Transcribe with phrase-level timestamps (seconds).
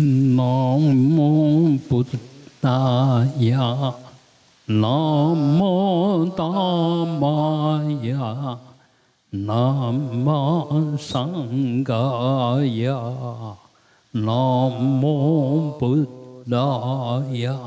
[0.00, 0.46] 南
[1.18, 2.04] 无布
[2.60, 3.92] 达雅，
[4.66, 4.86] 南
[5.58, 6.44] 无达
[7.18, 8.58] 玛雅，
[9.30, 9.92] 南
[10.24, 13.56] 无桑伽雅，
[14.12, 16.06] 南无布
[16.48, 17.58] 达雅，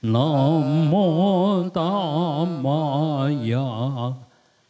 [0.00, 4.14] 南无达玛雅，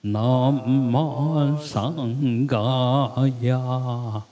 [0.00, 0.52] 南
[0.92, 4.22] 无桑伽雅。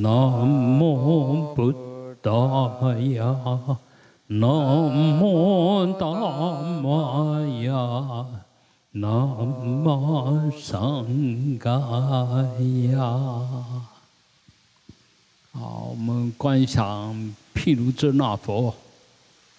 [0.00, 1.72] 南无布
[2.22, 2.30] 达
[2.98, 3.76] 雅，
[4.28, 6.06] 南无达
[6.80, 8.26] 玛雅，
[8.92, 11.04] 南无桑
[11.58, 11.70] 伽
[12.92, 13.00] 雅。
[15.50, 18.72] 好，我们观想毗卢遮那佛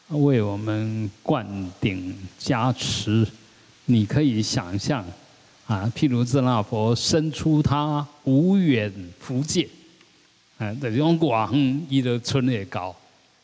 [0.07, 1.45] 为我们灌
[1.81, 3.27] 顶加持。
[3.85, 5.03] 你可以想象
[5.67, 8.93] 啊，毗卢遮那佛伸出他无远
[10.59, 10.65] 福界。
[10.65, 11.51] 啊，这种广，
[11.89, 12.93] 伊的春也高，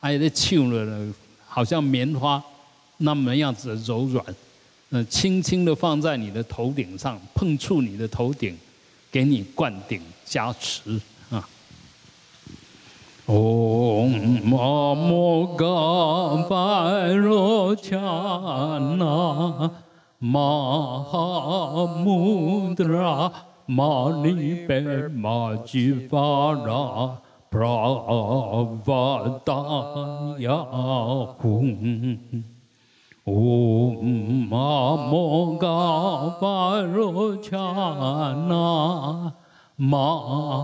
[0.01, 1.13] 还在唱了，
[1.47, 2.43] 好像棉花
[2.97, 4.23] 那么样子的柔软，
[4.89, 8.57] 嗯，轻轻的放在你的头顶上，碰触你的头顶，
[9.09, 11.47] 给你灌顶加持啊。
[13.25, 15.65] 唵嘛摩嘎
[16.47, 19.71] 巴罗伽那
[20.19, 20.29] 玛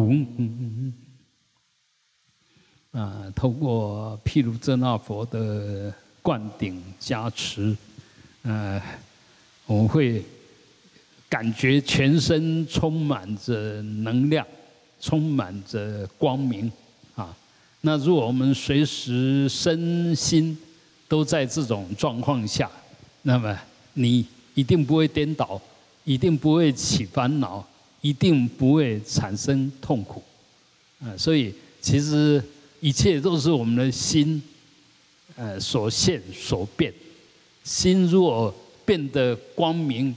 [2.92, 5.92] 啊，透过毗卢遮那佛的
[6.22, 7.76] 灌顶加持，
[8.42, 8.80] 呃，
[9.66, 10.24] 我会。
[11.28, 14.46] 感觉全身充满着能量，
[14.98, 16.72] 充满着光明
[17.14, 17.36] 啊！
[17.82, 20.56] 那如果我们随时身心
[21.06, 22.70] 都在这种状况下，
[23.22, 23.54] 那么
[23.92, 25.60] 你一定不会颠倒，
[26.04, 27.62] 一定不会起烦恼，
[28.00, 30.22] 一定不会产生痛苦
[31.00, 31.14] 啊！
[31.16, 32.42] 所以其实
[32.80, 34.42] 一切都是我们的心
[35.36, 36.90] 呃所现所变，
[37.64, 38.54] 心若
[38.86, 40.16] 变得光明。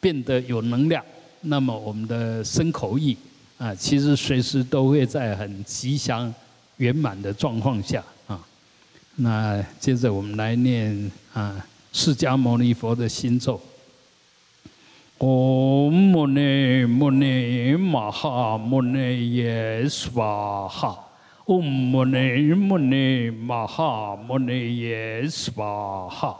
[0.00, 1.04] 变得有能量，
[1.42, 3.16] 那么我们的身口意
[3.58, 6.32] 啊，其实随时都会在很吉祥
[6.76, 8.40] 圆满的状况下啊。
[9.16, 13.60] 那接着我们来念啊，释迦牟尼佛的心咒：
[15.18, 20.96] 唵摩尼摩尼玛哈摩尼耶娑哈，
[21.44, 26.38] 唵摩尼摩尼玛哈摩尼耶娑哈。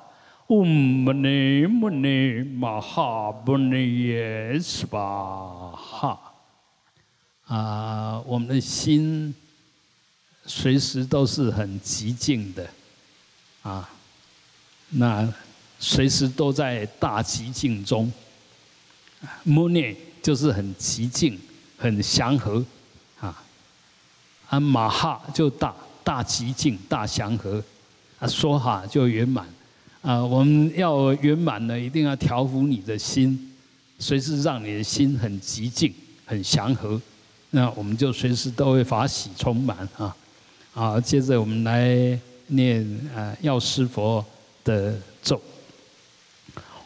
[0.49, 6.19] 嗡嘛呢嘛哈嘛呢耶斯巴哈
[7.47, 8.19] 啊！
[8.27, 9.35] 我们的心
[10.47, 12.67] 随时都是很寂静的
[13.63, 13.89] 啊，
[14.89, 15.31] 那
[15.79, 18.11] 随时都在大寂静中。
[19.43, 21.39] 摩念就是很寂静、
[21.77, 22.65] 很祥和
[23.21, 23.45] 啊。
[24.49, 27.63] 啊，马哈就大大寂静、大祥和
[28.19, 29.47] 啊，说哈就圆满。
[30.09, 33.53] 啊，我们要圆满呢，一定要调伏你的心，
[33.99, 35.93] 随时让你的心很极静、
[36.25, 36.99] 很祥和，
[37.51, 40.17] 那我们就随时都会法喜充满啊！
[40.73, 42.83] 好，接着我们来念
[43.15, 44.25] 啊药师佛
[44.65, 45.39] 的咒：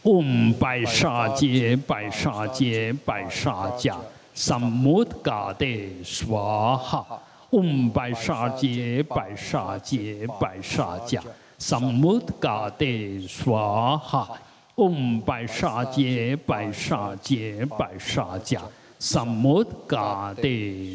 [0.03, 3.94] 嗡白沙揭白沙揭白沙迦
[4.34, 5.65] 三摩嘎德
[6.03, 11.20] 娑哈，嗡白沙揭白沙揭白沙迦。
[11.64, 12.85] 三摩嘎德
[13.29, 14.29] 娑哈，
[14.75, 18.61] 嗡白沙揭白沙揭白沙迦，
[18.99, 20.49] 三摩嘎德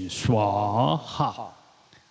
[0.10, 1.54] 娑哈。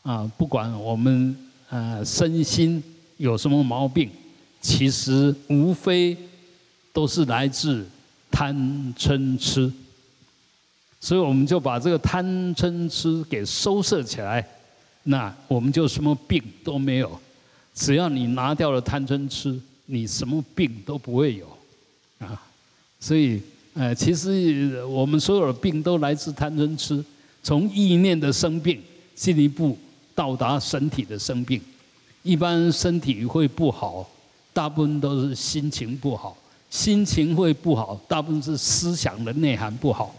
[0.00, 1.36] 啊，不管我们
[1.68, 2.82] 呃身心
[3.18, 4.10] 有什么毛病，
[4.62, 6.16] 其实无非
[6.94, 7.86] 都是来自
[8.30, 8.56] 贪
[8.96, 9.70] 嗔痴，
[10.98, 12.24] 所以我们就把这个贪
[12.56, 14.42] 嗔痴给收摄起来，
[15.02, 17.20] 那我们就什么病都没有。
[17.76, 21.46] 只要你拿掉了贪嗔痴，你什么病都不会有，
[22.18, 22.42] 啊，
[22.98, 23.40] 所以，
[23.74, 27.04] 呃，其实我们所有的病都来自贪嗔痴。
[27.42, 28.80] 从意念的生病，
[29.14, 29.78] 进一步
[30.14, 31.60] 到达身体的生病。
[32.22, 34.08] 一般身体会不好，
[34.52, 36.36] 大部分都是心情不好，
[36.70, 40.12] 心情会不好，大部分是思想的内涵不好。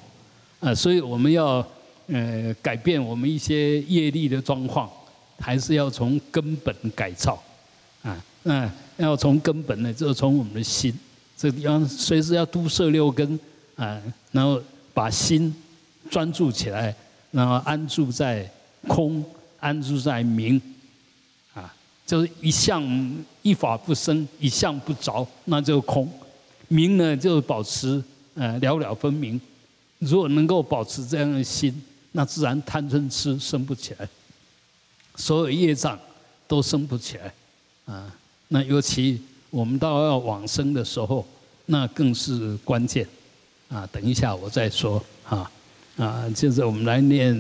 [0.60, 1.66] 啊，所以我们要
[2.06, 4.90] 呃改变我们一些业力的状况，
[5.40, 7.44] 还是要从根本改造。
[8.04, 10.98] 啊，那要从根本呢，就从我们的心。
[11.36, 13.40] 这个地方随时要都摄六根
[13.76, 14.02] 啊，
[14.32, 14.62] 然后
[14.94, 15.54] 把心
[16.10, 16.96] 专注起来，
[17.32, 18.50] 然后安住在
[18.88, 19.24] 空，
[19.60, 20.60] 安住在明，
[21.54, 21.74] 啊，
[22.06, 22.84] 就是一向
[23.44, 26.10] 一法不生，一向不着，那就空。
[26.70, 28.04] 明呢，就保持
[28.34, 29.40] 呃了了分明。
[30.00, 31.74] 如果能够保持这样的心，
[32.14, 34.10] 那自然贪嗔痴生不起来，
[35.16, 36.00] 所有业障
[36.48, 37.32] 都生不起来，
[37.88, 38.06] 啊，
[38.50, 39.20] 那尤其。
[39.50, 41.26] 我们到要往生的时候，
[41.68, 43.08] 那更是关键，
[43.70, 45.50] 啊，等一下我再说，啊，
[45.98, 47.34] 啊，接着我们来念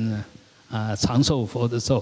[0.71, 2.01] 啊长寿佛的咒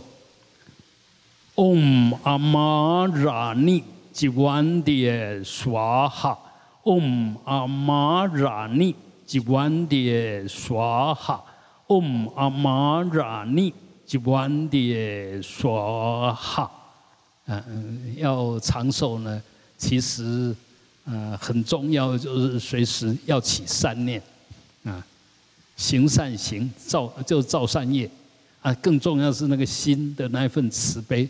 [1.56, 3.84] ，Om Amarani
[4.14, 8.94] j i a n d i Swaha，Om Amarani
[9.26, 13.74] j i a n d i Swaha，Om Amarani
[14.06, 16.70] j i a n d i Swaha，
[17.48, 19.42] 嗯，要长寿呢。
[19.78, 20.56] 其实，
[21.04, 24.22] 呃，很重要就是随时要起善念，
[24.86, 25.06] 啊，
[25.76, 28.10] 行善行造就造善业，
[28.62, 31.28] 啊，更重要是那个心的那一份慈悲，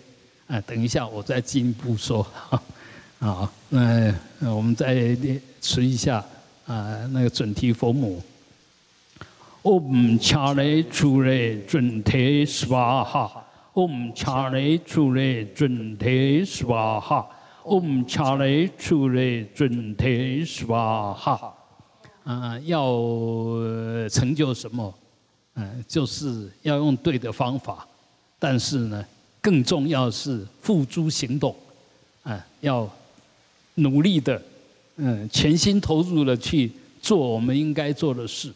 [0.48, 2.26] 啊，等一下我再进一步说，
[3.20, 6.24] 啊，那我们再念持一下
[6.68, 8.22] 啊那个准提佛母
[9.64, 13.45] om chaletruri 准提十八号
[13.76, 20.46] ，Om Chale Chule Junte Swaha，Om Chale Chule Junte Swaha。
[20.46, 21.52] Om Chale Chule Junte Swaha，
[22.24, 24.94] 啊，要成就什么？
[25.56, 27.88] 嗯，就是要用对的方法，
[28.38, 29.06] 但是呢，
[29.42, 31.56] 更重要是付诸行动，
[32.24, 32.90] 啊，要
[33.76, 34.42] 努力的，
[34.98, 38.54] 嗯，全心投入的去做我们应该做的事，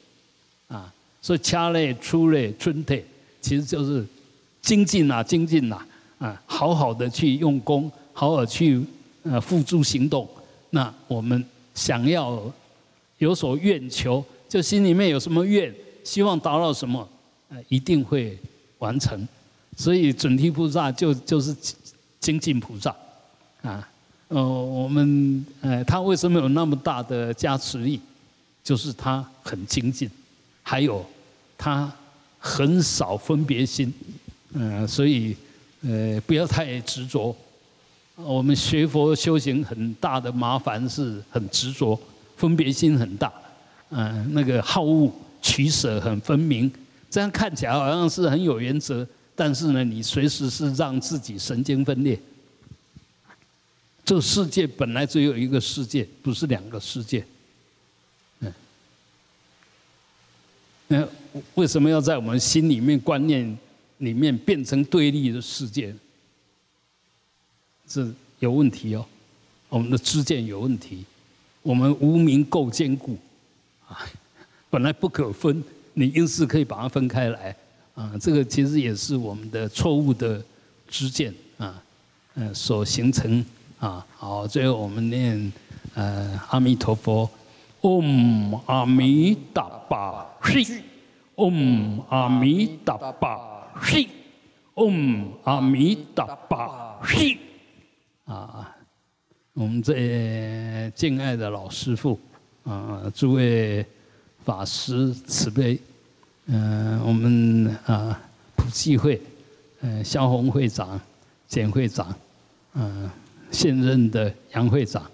[0.67, 3.03] 啊，所以 Chale Chule Junte
[3.41, 4.05] 其实就是
[4.69, 5.83] 精进呐，精进呐，
[6.19, 8.79] 啊，好好的去用功，好好去。
[9.23, 10.25] 呃，付诸行动，
[10.69, 11.43] 那我们
[11.75, 12.41] 想要
[13.17, 15.71] 有所愿求，就心里面有什么愿，
[16.05, 17.05] 希望达到什么，
[17.49, 18.39] 呃，一定会
[18.77, 19.27] 完成。
[19.75, 21.53] 所以准提菩萨就就是
[22.21, 22.95] 精进菩萨，
[23.61, 23.87] 啊，
[24.29, 27.99] 呃，我们呃，他为什么有那么大的加持力？
[28.63, 30.09] 就是他很精进，
[30.63, 31.05] 还有
[31.57, 31.91] 他
[32.39, 33.93] 很少分别心，
[34.53, 35.35] 嗯，所以
[35.81, 37.35] 呃，不要太执着。
[38.15, 41.97] 我们学佛修行很大的麻烦是很执着，
[42.35, 43.31] 分别心很大，
[43.91, 45.09] 嗯，那个好恶
[45.41, 46.69] 取舍很分明，
[47.09, 52.19] 这样看起来好像是很有原则，但是呢，你随时是让自己神经分裂。
[54.03, 57.23] 这个世界本来只有一个世界，不是两个世界，
[58.41, 58.53] 嗯，
[60.87, 61.07] 那
[61.55, 63.57] 为什么要在我们心里面观念
[63.99, 65.95] 里面变成对立的世界？
[67.87, 69.05] 是有问题哦，
[69.69, 71.05] 我们的知见有问题，
[71.61, 73.17] 我们无名够坚固，
[73.87, 74.05] 啊，
[74.69, 75.63] 本来不可分，
[75.93, 77.55] 你硬是可以把它分开来，
[77.95, 80.43] 啊，这个其实也是我们的错误的
[80.87, 81.81] 知见啊，
[82.35, 83.45] 嗯，所形成。
[83.79, 85.53] 啊，好，最后我们念
[85.93, 87.29] 呃阿弥陀佛
[87.79, 90.65] ，Om 阿弥达巴嘿
[91.37, 94.07] ，Om 阿弥达巴嘿
[94.75, 97.37] ，Om 阿弥达巴嘿。
[98.25, 98.75] 啊，
[99.53, 102.19] 我们这敬爱的老师傅，
[102.63, 103.85] 啊，诸位
[104.45, 105.79] 法师慈悲，
[106.45, 108.21] 嗯，我们啊
[108.55, 109.19] 普济会，
[109.81, 110.99] 嗯，萧红会长、
[111.47, 112.13] 简会长，
[112.73, 113.09] 嗯，
[113.49, 115.09] 现任的杨会长，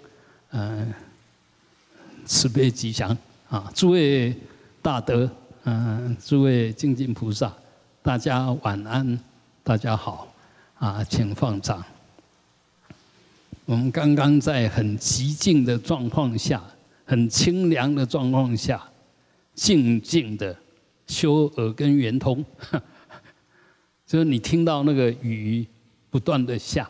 [0.50, 0.92] 嗯，
[2.26, 3.16] 慈悲吉祥
[3.48, 4.34] 啊，诸位
[4.82, 5.30] 大德，
[5.64, 7.50] 嗯，诸位精进菩萨，
[8.06, 9.18] 大家晚安，
[9.64, 10.32] 大家好，
[10.78, 11.84] 啊，请放掌。
[13.64, 16.62] 我们刚刚在很寂静的状况下，
[17.04, 18.80] 很清凉的状况下，
[19.56, 20.56] 静静的
[21.08, 22.44] 修耳根圆通，
[24.06, 25.66] 就是你听到那个雨
[26.08, 26.88] 不断的下，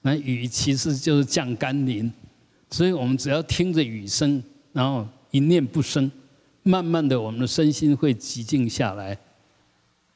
[0.00, 2.12] 那雨其实就是降甘霖，
[2.68, 6.10] 所以我们只要听着雨声，然后一念不生，
[6.64, 9.16] 慢慢的我们的身心会寂静下来，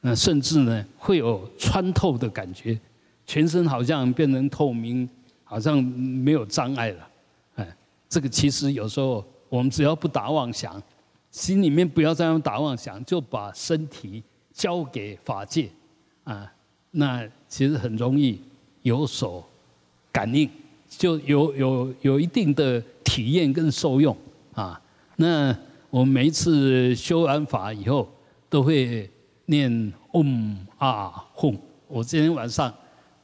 [0.01, 2.79] 那甚至呢会有穿透的感觉，
[3.25, 5.07] 全身好像变成透明。
[5.49, 7.07] 好像没有障碍了，
[7.55, 7.77] 哎，
[8.09, 10.83] 这个其实有时候我们只要不打妄想，
[11.31, 15.69] 心里面不要这样打妄想，就把身体交给法界，
[16.25, 16.51] 啊，
[16.91, 18.41] 那其实很容易
[18.81, 19.41] 有所
[20.11, 20.49] 感应，
[20.89, 24.13] 就有有有一定的体验跟受用
[24.53, 24.77] 啊。
[25.15, 25.57] 那
[25.89, 28.05] 我们每一次修完法以后，
[28.49, 29.09] 都会
[29.47, 31.59] 念 Om 啊哄。
[31.87, 32.73] 我今天晚上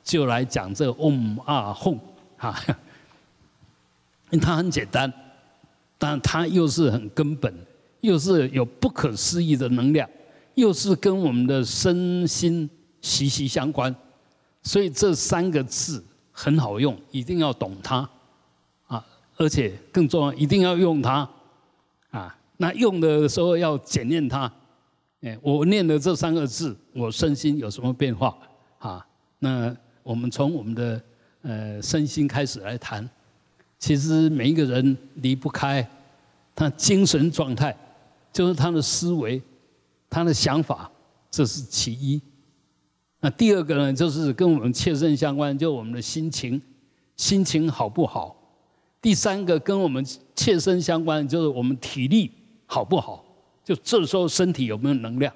[0.03, 1.99] 就来讲这 Om 啊哄
[2.37, 2.53] 哈，
[4.31, 5.11] 因为它很简单，
[5.97, 7.53] 但它又是很根本，
[8.01, 10.09] 又是有不可思议的能量，
[10.55, 12.69] 又是跟我们的身心
[13.01, 13.93] 息息相关，
[14.61, 18.09] 所以这三个字很好用，一定要懂它
[18.87, 21.29] 啊，而且更重要，一定要用它
[22.11, 22.35] 啊。
[22.57, 24.51] 那用的时候要检验它，
[25.23, 28.37] 哎，我念的这三个字，我身心有什么变化
[28.77, 29.05] 啊？
[29.39, 31.01] 那我们从我们的
[31.41, 33.09] 呃身心开始来谈。
[33.79, 35.85] 其实每一个人离不开
[36.53, 37.75] 他精神状态，
[38.31, 39.41] 就是他的思维、
[40.09, 40.89] 他的想法，
[41.31, 42.21] 这是其一。
[43.19, 46.61] 那第二个呢，就是跟我们切身相关，就是我们的心情，
[47.15, 48.35] 心情好不好？
[49.01, 52.31] 第三个跟我们切身相关，就是我们体力。
[52.65, 53.23] 好不好？
[53.63, 55.33] 就这时候身体有没有能量？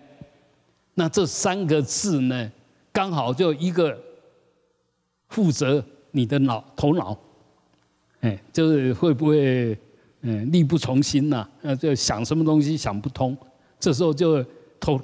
[0.96, 2.52] 那这三个字呢，
[2.92, 3.98] 刚好就一个
[5.30, 7.18] 负责你的脑头脑，
[8.22, 9.78] 哎，就是会不会
[10.22, 11.48] 嗯力不从心呐？
[11.62, 13.38] 呃，就想什么东西想不通，
[13.80, 14.44] 这时候就
[14.80, 15.00] 头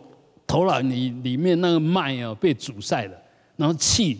[0.47, 3.17] 头脑里里面那个脉啊被阻塞了，
[3.55, 4.19] 然后气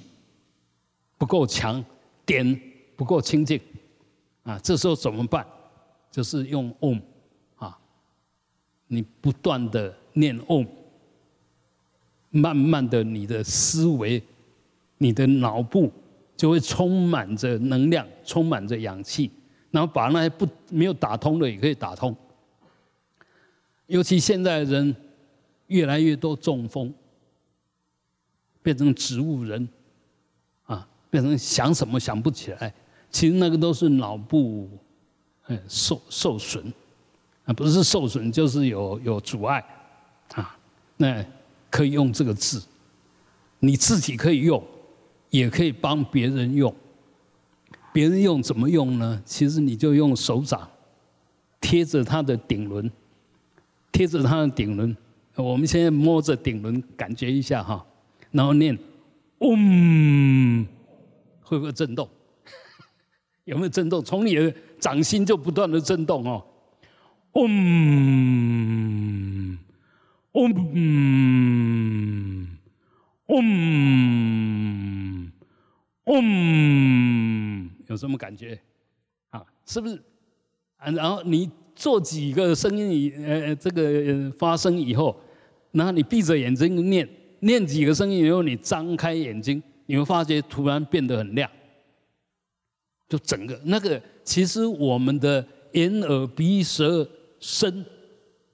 [1.18, 1.84] 不够强，
[2.26, 2.62] 点
[2.96, 3.60] 不够清净，
[4.44, 5.46] 啊，这时候怎么办？
[6.12, 7.02] 就是用 Om。
[8.94, 10.66] 你不断的念嗡，
[12.30, 14.22] 慢慢的，你的思维、
[15.00, 15.92] 你的脑部
[16.38, 19.32] 就会充满着能量，充满着氧气，
[19.72, 22.16] 然后把那些不没有打通的也可以打通。
[23.88, 24.96] 尤其现在人
[25.68, 26.94] 越来越多中风，
[28.62, 29.68] 变成植物人，
[30.66, 32.74] 啊，变成想什么想不起来，
[33.10, 34.70] 其实那个都是脑部，
[35.48, 36.72] 嗯，受受损。
[37.46, 39.64] 啊，不是受损，就是有有阻碍，
[40.34, 40.58] 啊，
[40.98, 41.26] 那
[41.70, 42.64] 可以用这个字，
[43.60, 44.64] 你自己可以用，
[45.30, 46.74] 也可以帮别人用。
[47.92, 49.22] 别人用怎么用呢？
[49.26, 50.68] 其实你就用手掌
[51.60, 52.90] 贴着他的顶轮，
[53.92, 54.96] 贴着他的顶轮。
[55.36, 57.86] 我们现在摸着顶轮，感觉一下哈，
[58.32, 58.78] 然后念，
[59.40, 60.66] 嗡，
[61.42, 62.08] 会不会震动？
[63.46, 64.04] 有没有震动？
[64.04, 66.44] 从你的掌心就不断的震动哦。
[67.34, 67.50] 嗡，
[70.34, 70.54] 嗡，
[73.26, 73.38] 嗡，
[76.06, 78.60] 嗡，有什么感觉？
[79.32, 79.96] 啊，是不是？
[80.78, 85.20] 啊，然后你做几个声音以呃这个发声以后，
[85.72, 87.10] 然后你闭着眼睛念，
[87.40, 91.50] 念几个声音以后，你张开眼睛，你会发觉突然变得很亮，
[93.10, 97.10] 就整个那个其实我们的眼耳鼻舌。
[97.44, 97.86] 身，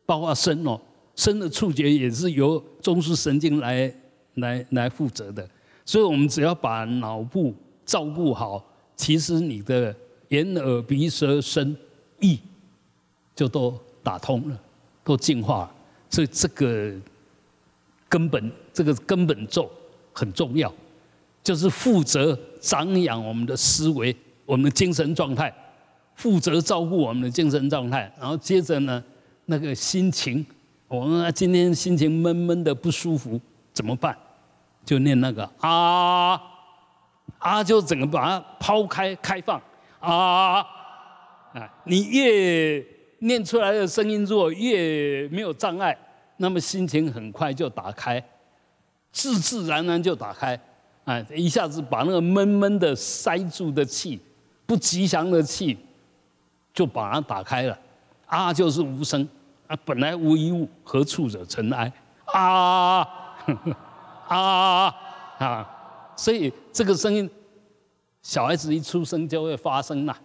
[0.04, 0.82] 包括身哦，
[1.16, 3.94] 身的触觉也是由中枢神经来
[4.36, 5.48] 来来负责的，
[5.86, 7.54] 所以我们只要把脑部
[7.86, 8.66] 照顾好，
[8.96, 9.96] 其实你的
[10.30, 11.78] 眼耳鼻舌身
[12.20, 12.40] 意
[13.36, 14.60] 就都打通了，
[15.04, 15.76] 都进化了。
[16.10, 16.92] 所以这个
[18.10, 19.70] 根本这个根本咒
[20.12, 20.74] 很重要，
[21.44, 24.16] 就是负责长养我们的思维，
[24.48, 25.54] 我们的精神状态。
[26.20, 29.02] 负责照顾我们的精神状态，然后接着呢，
[29.46, 30.46] 那个心情，
[30.90, 33.40] 我们今天心情闷闷的不舒服，
[33.72, 34.14] 怎么办？
[34.86, 36.42] 就念那个啊
[37.38, 39.62] 啊，就整个把它抛开开放
[40.02, 40.60] 啊
[41.54, 41.74] 啊！
[41.86, 42.86] 你越
[43.20, 45.98] 念出来的声音如果越没有障碍，
[46.36, 48.22] 那么心情很快就打开，
[49.14, 50.60] 自自然然就打开，
[51.06, 54.20] 哎，一下子把那个闷闷的塞住的气，
[54.66, 55.78] 不吉祥的气。
[56.74, 57.78] 就把它打开了，
[58.26, 59.28] 啊，就是无声，
[59.68, 61.92] 啊，本来无一物，何处惹尘埃？
[62.26, 63.00] 啊，
[64.30, 64.96] 啊，啊，
[65.40, 65.70] 啊
[66.16, 67.30] 所以这个声音，
[68.22, 70.16] 小孩子一出生就会发声呐，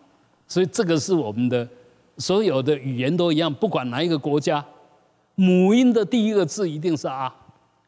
[0.47, 1.67] 所以这个是我们的
[2.19, 4.65] 所有的语言都一样，不管哪一个国家，
[5.35, 7.35] 母音的第一个字一定是啊，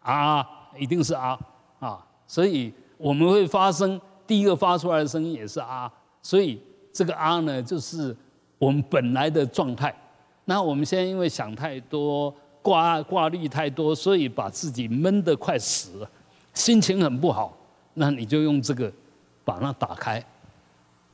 [0.00, 1.38] 啊，一定是啊，
[1.78, 6.60] 啊，所以我们会发声，第一个发出来的声音也是啊，所以
[6.92, 8.16] 这个啊呢，就是。
[8.58, 9.94] 我们本来的状态，
[10.46, 16.10] 那我们现在因为想太多，挂挂虑太多，所以把自己闷得快死了，
[16.54, 17.56] 心情很不好。
[17.94, 18.92] 那你就用这个
[19.44, 20.22] 把它打开，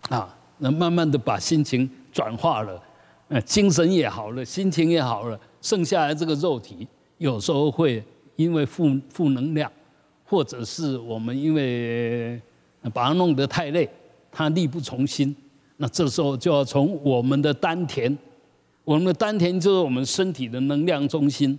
[0.08, 2.82] 啊，那慢慢的把心情转化了，
[3.28, 6.86] 呃，精神也好了，心情也好了，剩下来这个肉体
[7.18, 9.70] 有时候会因为负负能量，
[10.24, 12.40] 或者是我们因为
[12.92, 13.88] 把它弄得太累，
[14.32, 15.34] 它力不从心，
[15.76, 18.16] 那这时候就要从我们的丹田，
[18.84, 21.58] 我们的丹田就是我们身体的能量中心，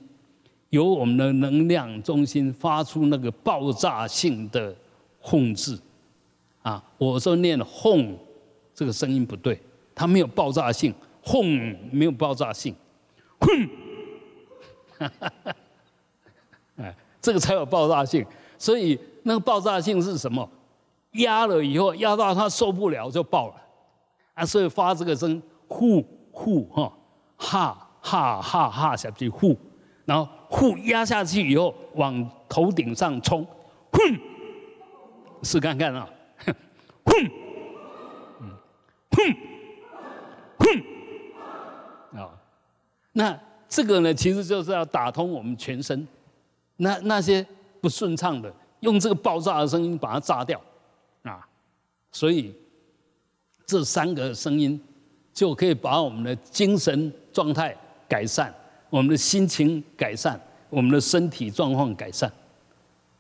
[0.70, 4.74] 由我们的能量中心发出那个爆炸性的
[5.20, 5.80] 轰字，
[6.62, 8.18] 啊，我说念轰，
[8.74, 9.60] 这个声音不对，
[9.94, 11.46] 它没有爆炸性，轰
[11.92, 12.74] 没有爆炸性，
[13.40, 13.50] 轰，
[16.78, 18.26] 哎，这个才有爆炸性。
[18.58, 20.50] 所以那个爆炸性是什么？
[21.14, 23.56] 压了以后，压到他受不了就爆了，
[24.34, 26.92] 啊，所以发这个声，呼呼哈，
[27.38, 29.58] 哈哈哈哈下去呼，
[30.06, 33.46] 然后呼压下去以后往头顶上冲，
[33.92, 34.20] 哼，
[35.44, 36.10] 试看看啊，
[36.46, 36.54] 哼，
[39.12, 39.36] 哼，
[40.60, 40.84] 哼，
[42.20, 42.30] 啊，
[43.12, 46.08] 那这个呢，其实就是要打通我们全身，
[46.78, 47.46] 那那些。
[47.84, 48.50] 不顺畅的，
[48.80, 50.58] 用这个爆炸的声音把它炸掉，
[51.24, 51.46] 啊，
[52.14, 52.56] 所以
[53.66, 54.80] 这三个声音
[55.34, 57.76] 就可以把我们的精神状态
[58.08, 58.54] 改善，
[58.90, 60.40] 我们的心情改善，
[60.70, 62.32] 我们的身体状况改善，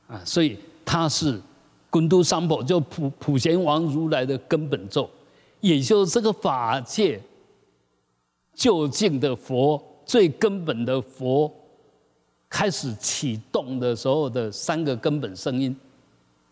[0.07, 1.41] 啊，所以它是
[1.89, 5.09] 滚都三宝，就普普贤王如来的根本咒，
[5.61, 7.21] 也就是这个法界
[8.53, 11.51] 究竟的佛最根本的佛。
[12.55, 15.75] 开始启动的时候的三个根本声音，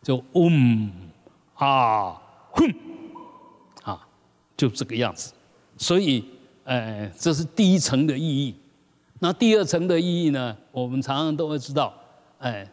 [0.02, 0.92] 就嗡
[1.54, 2.20] 啊
[2.54, 2.74] 哼，
[4.62, 5.34] 就这个样子。
[5.75, 6.24] 所以，
[6.65, 8.53] 呃，这是第一层的意义。
[9.18, 10.56] 那第二层的意义呢？
[10.72, 11.91] 我们常常都会知道，
[12.38, 12.72] 哎，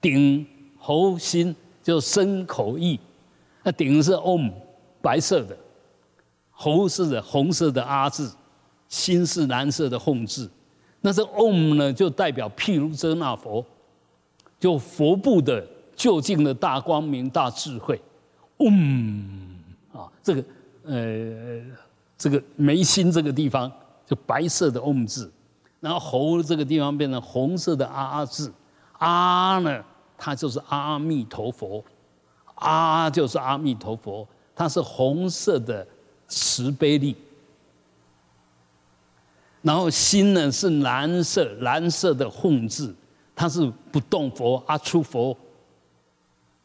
[0.00, 0.46] 顶
[0.78, 2.98] 喉心就身口意。
[3.62, 4.50] 那顶是 Om，，
[5.02, 5.54] 白色的；
[6.50, 8.32] 喉是红色的阿字，
[8.88, 10.50] 心是蓝色的吽字。
[11.02, 13.62] 那这 Om 呢，就代表譬如遮那佛，
[14.58, 15.62] 就佛部的
[15.94, 18.00] 究竟的大光明、大智慧。
[18.56, 19.20] Om
[19.92, 20.42] 啊，这个
[20.86, 21.62] 呃，
[22.16, 23.70] 这个眉心这个地方
[24.06, 25.30] 就白色的 Om 字，
[25.80, 28.52] 然后喉这个地方变成红色的阿字。
[28.98, 29.84] 阿呢，
[30.16, 31.84] 它就是阿弥陀佛，
[32.54, 35.86] 阿就是阿弥陀佛，它是红色的
[36.28, 37.14] 慈悲力。
[39.62, 42.94] 然后心呢是蓝色，蓝色的混字，
[43.34, 45.36] 它是不动佛阿出佛，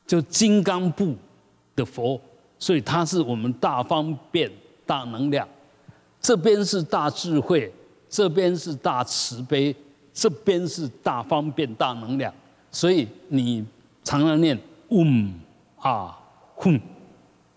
[0.06, 1.16] 就金刚部
[1.76, 2.22] 的佛，
[2.62, 4.50] 所以它是我们大方便
[4.86, 5.48] 大能量，
[6.22, 7.74] 这边是大智慧，
[8.08, 9.76] 这边是大慈悲，
[10.14, 12.32] 这边是大方便大能量，
[12.70, 13.66] 所以你
[14.04, 14.56] 常常念
[14.90, 15.34] 嗡
[15.78, 16.16] 啊
[16.58, 16.80] 哼，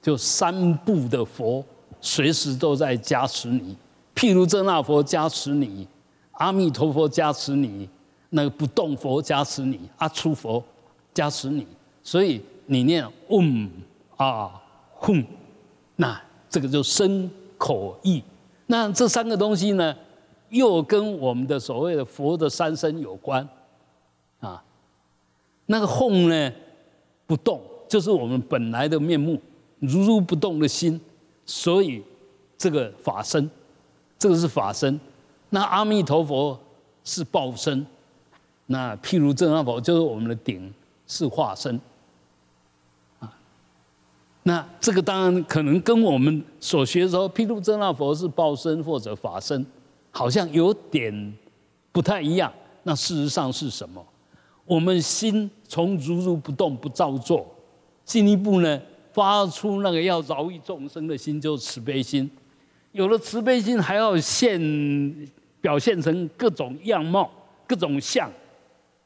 [0.00, 1.62] 就三部的佛
[2.00, 3.76] 随时都在加持你。
[4.14, 5.86] 譬如这那佛加持你，
[6.32, 7.86] 阿弥陀佛加持你，
[8.30, 10.64] 那个不动佛加持你，阿出佛
[11.12, 11.66] 加持你，
[12.02, 13.68] 所以你念嗡
[14.16, 14.62] 啊
[15.04, 15.22] 空，
[15.96, 18.22] 那这个就身口意，
[18.66, 19.94] 那这三个东西呢，
[20.48, 23.46] 又跟我们的所谓的佛的三身有关
[24.40, 24.64] 啊。
[25.66, 26.52] 那个空呢，
[27.26, 29.38] 不动，就是我们本来的面目，
[29.80, 30.98] 如如不动的心，
[31.44, 32.02] 所以
[32.56, 33.50] 这个法身。
[34.16, 34.98] 这个是法身，
[35.50, 36.58] 那阿弥陀佛
[37.02, 37.86] 是报身，
[38.64, 40.72] 那譬如正阿佛就是我们的顶
[41.06, 41.78] 是化身，
[44.46, 49.64] 那这个当然可能跟我们所学说譬如正阿佛是报身或者法身，
[50.10, 51.34] 好像有点
[51.90, 52.52] 不太一样。
[52.82, 54.04] 那事实上是什么？
[54.66, 57.46] 我们心从如如不动不造作，
[58.04, 58.80] 进一步呢
[59.14, 62.30] 发出那个要饶益众生的心，就是慈悲心。
[62.92, 64.60] 有了慈悲心，还要现
[65.62, 67.30] 表现成各种样貌、
[67.66, 68.30] 各种相、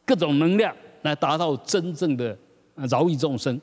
[0.05, 2.37] 各种能量，来达到真正的
[2.91, 3.61] 饶益众生。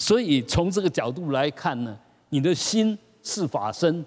[0.00, 1.96] 所以从这个角度来看呢，
[2.30, 4.04] 你的心是法身，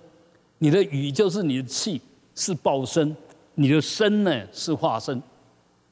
[0.58, 2.02] 你的语就是你的气
[2.36, 3.16] 是报身，
[3.54, 5.22] 你的身呢是化身。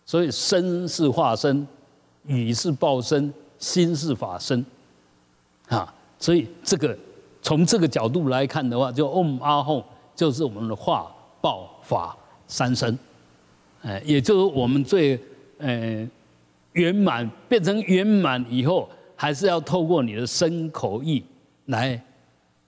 [0.06, 1.66] 所以身是化身，
[2.26, 4.66] 语是报身，心是法身。
[5.70, 6.98] 啊，所以这个。
[7.44, 9.84] 从这个角度来看的话，就 Om 阿吽
[10.16, 11.12] 就是我们的化
[11.42, 12.96] 报法三身，
[13.82, 15.20] 哎，也就是我们最
[15.58, 16.08] 呃
[16.74, 18.88] 圆满变成圆满以后，
[19.22, 21.24] 还是要透过你的身口意
[21.66, 22.04] 来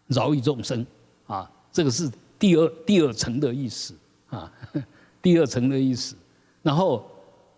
[0.05, 0.85] 饶益众生
[1.25, 3.95] 啊，这个是第二第二层的意思
[4.27, 4.51] 啊，
[5.19, 6.15] 第二层的意思。
[6.61, 7.03] 然后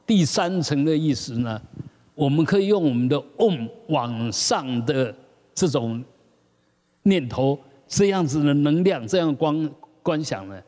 [0.06, 1.62] 第三层的意思呢，
[2.14, 5.14] 我们可以用我们的 Om 往上的
[5.54, 6.02] 这种。
[7.08, 9.70] 念头这样子的能量，这样光
[10.02, 10.60] 观想呢，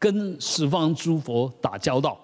[0.00, 2.18] 跟十方诸佛打交道，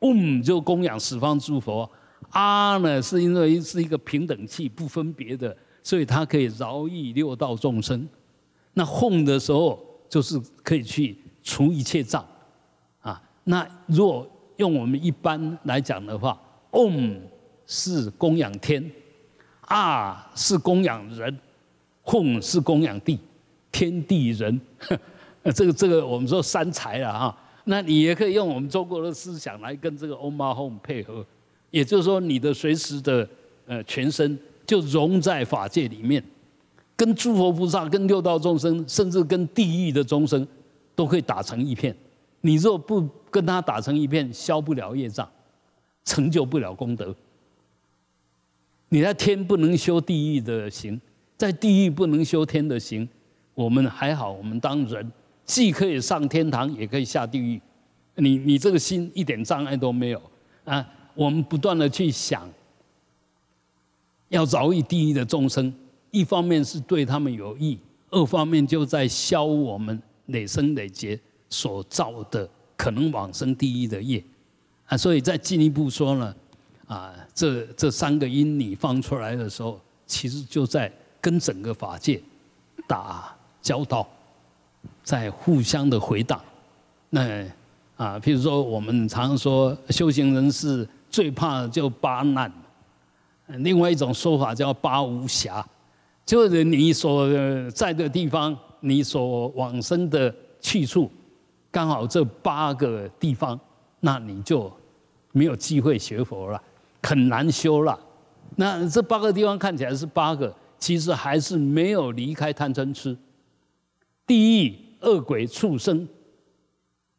[0.00, 1.90] 嗡就供养十方诸佛，
[2.34, 8.06] 阿呢是因为是一个平等器，不分别的，所以它可以饶益六道众生。
[8.74, 12.26] 那哄的时候就是可以去除一切障，
[13.00, 16.36] 啊，那若用我们一般来讲的话，
[16.72, 17.20] 嗡
[17.66, 18.90] 是供养天，
[19.60, 21.38] 啊是供养人，
[22.02, 23.18] 哄是供养地，
[23.70, 24.60] 天地人，
[25.54, 27.38] 这个这个我们说三才了哈。
[27.66, 31.24] 那你也可以用我们中国的思想来跟这个 Om Home 配合，
[31.74, 33.28] 也就是说你的随时的
[33.66, 36.22] 呃全身就融在法界里面。
[36.96, 40.46] 跟诸佛菩萨、跟六道众生，甚至跟地狱的众生，
[40.94, 41.92] 都可以打成一片。
[42.42, 45.28] 你若不跟他打成一片，消不了业障，
[46.04, 47.12] 成就不了功德。
[48.90, 51.00] 你在天不能修地狱的行，
[51.36, 53.08] 在地狱不能修天的行。
[53.54, 55.10] 我们还好，我们当人
[55.44, 57.60] 既可以上天堂，也可以下地狱。
[58.14, 60.22] 你你这个心一点障碍都没有
[60.64, 60.88] 啊！
[61.14, 62.48] 我们不断的去想，
[64.28, 65.72] 要饶益地狱的众生。
[66.10, 67.76] 一方面是对他们有益，
[68.10, 71.18] 二方面就在消我们累生累劫
[71.50, 74.22] 所造的可能往生地狱的业
[74.86, 76.34] 啊，所以再进一步说呢，
[76.86, 82.22] 啊，这这三个因你放出来的时候，其实就在跟整个法界
[82.86, 84.08] 打交道，
[85.02, 86.40] 在互相的回答。
[87.10, 87.44] 那
[87.96, 92.52] 啊，譬如说我们常说修行人是最怕的就八难，
[93.46, 95.64] 另外一种说法叫八无暇。
[96.26, 97.30] 就是你所
[97.70, 101.08] 在的地方，你所往生的去处，
[101.70, 103.56] 刚好这八个地方，
[104.00, 104.72] 那你就
[105.30, 106.60] 没有机会学佛了，
[107.00, 107.96] 很难修了。
[108.56, 113.16] 那这八个地方看起来是八个，其实还是没有离开贪嗔痴。
[114.26, 116.08] 地狱、恶鬼、畜生，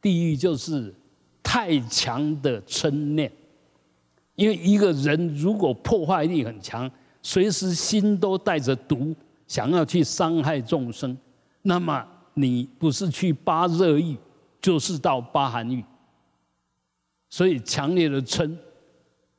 [0.02, 0.94] 地狱就是
[1.42, 3.32] 太强的嗔念，
[4.36, 6.90] 因为一个人如果破坏力很强。
[7.28, 9.16] 随时心都带着毒，
[9.48, 11.18] 想要去伤害众生，
[11.64, 14.16] 那么你不是去八热狱，
[14.62, 15.84] 就是到八寒狱。
[17.28, 18.56] 所以强烈的嗔，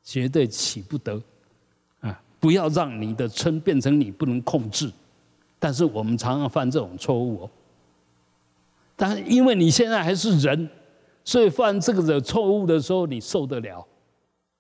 [0.03, 1.23] 绝对起不得
[2.01, 2.21] 啊！
[2.41, 4.91] 不要让你的嗔变成你不能控制。
[5.61, 7.51] 但是我们常常犯这种错误哦。
[8.97, 10.69] 但因为你现在还是人，
[11.25, 13.87] 所以犯这个的错误的时候，你受得了。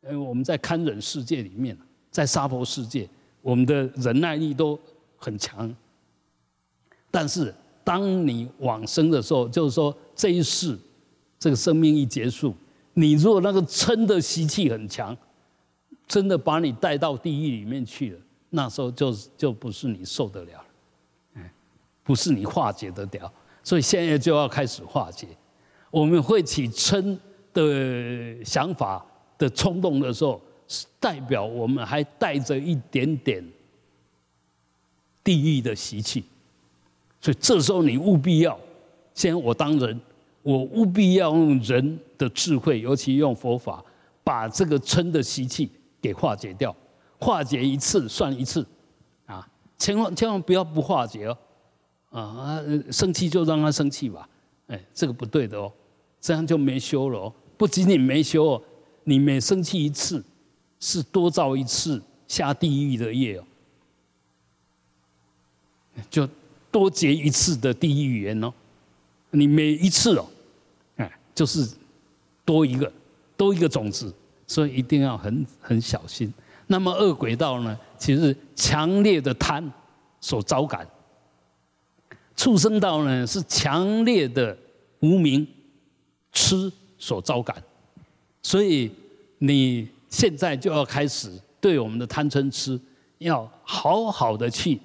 [0.09, 1.77] 因为我们在堪忍世界里面，
[2.11, 3.09] 在沙婆世界。
[3.42, 4.77] 我们的忍耐力都
[5.16, 5.73] 很强，
[7.12, 10.77] 但是当你往生的时候，就是说这一世
[11.38, 12.53] 这个生命一结束，
[12.95, 15.16] 你如果那个嗔的习气很强，
[16.09, 20.53] 真的把你带到地狱里面去了，那时候就就不是你受得了
[21.35, 21.42] 了，
[22.03, 25.29] 不是你化解得了，所以现在就要开始化解。
[25.92, 27.16] 我们会起嗔
[27.53, 29.07] 的想法
[29.38, 30.40] 的冲动的时候。
[30.68, 33.40] 是代表我们还带着一点点
[35.22, 36.25] 地狱的习气，
[37.20, 38.59] 所以这时候你务必要，
[39.14, 40.01] 先我当人，
[40.42, 43.81] 我务必要用人的智慧，尤其用佛法，
[44.25, 45.70] 把这个嗔的习气
[46.03, 46.75] 给化解掉。
[47.20, 48.66] 化解一次算一次，
[49.27, 51.38] 啊，千万千万不要不化解哦，
[52.11, 54.29] 啊，生气就让他生气吧，
[54.66, 55.72] 哎，这个不对的哦，
[56.20, 57.33] 这样就没修了哦。
[57.57, 58.62] 不仅仅没修哦，
[59.07, 60.23] 你每生气一次。
[60.79, 63.45] 是多造一次下地狱的业哦，
[66.11, 66.29] 就
[66.71, 68.53] 多结一次的地狱缘哦。
[69.31, 70.29] 你每一次哦，
[70.97, 71.66] 哎，就是
[72.45, 72.92] 多一个
[73.38, 74.12] 多一个种子，
[74.47, 76.33] 所以一定要很很小心。
[76.66, 79.73] 那么恶鬼道呢，其实强烈的贪
[80.21, 80.87] 所招感；
[82.37, 84.57] 畜生道呢，是强烈的
[85.01, 85.49] 无名
[86.33, 87.61] 痴所招感。
[88.46, 88.92] 所以
[89.38, 89.88] 你。
[90.09, 91.28] 现在就要开始
[91.61, 92.80] 对我们的贪嗔痴，
[93.18, 94.80] 要好好的去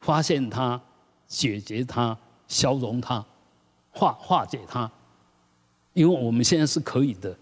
[0.00, 0.78] 发现它、
[1.26, 3.24] 解决它、消融它、
[3.90, 4.90] 化化解它，
[5.94, 7.34] 因为我们现在是可以的。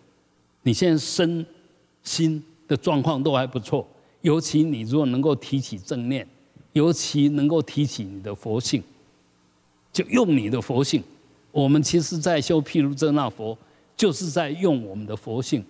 [0.63, 1.45] 你现在身
[2.05, 3.85] 心的状况都还不错，
[4.21, 6.29] 尤其你如果能够提起正念，
[6.75, 8.81] 尤其能够提起你的佛性，
[9.93, 11.03] 就用你的佛性。
[11.51, 13.57] 我们其实在修譬如遮那佛，
[13.99, 15.63] 就是在用我们的佛性。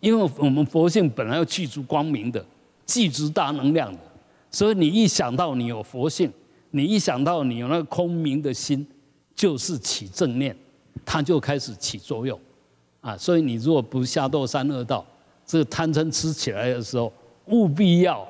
[0.00, 2.44] 因为我们佛性本来要具足光明的，
[2.84, 3.98] 具足大能量的，
[4.50, 6.30] 所以你一想到你有佛性，
[6.72, 8.86] 你一想到你有那个空明的心，
[9.34, 10.54] 就是起正念，
[11.06, 12.38] 它就开始起作用，
[13.00, 15.02] 啊，所以你如果不下堕三恶道，
[15.46, 17.10] 这个贪嗔痴起来的时候，
[17.46, 18.28] 务必要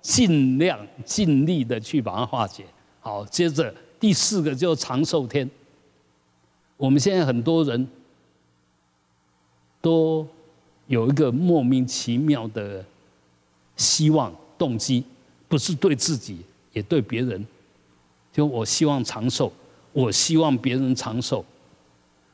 [0.00, 2.64] 尽量尽力的去把它化解。
[2.98, 5.48] 好，接着第四个就长寿天，
[6.76, 7.86] 我们现在很多人
[9.82, 10.26] 都。
[10.88, 12.84] 有一个莫名其妙的
[13.76, 15.02] 希望动机，
[15.48, 16.40] 不是对自己，
[16.72, 17.46] 也对别人。
[18.30, 19.50] 就我希望长寿，
[19.92, 21.42] 我希望别人长寿。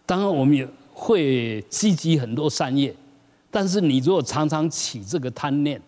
[0.07, 2.93] 当然，我们也会积极很多善业，
[3.49, 5.81] 但是你如果常常起这个贪念，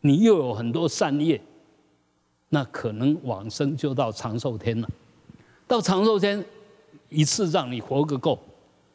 [0.00, 1.38] 你又有很多善业，
[2.48, 4.88] 那可能往生就到长寿天了。
[5.66, 6.42] 到长寿天，
[7.10, 8.38] 一次让你活个够。